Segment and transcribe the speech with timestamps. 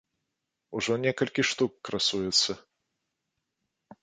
[0.79, 2.51] Ужо некалькі штук красуецца.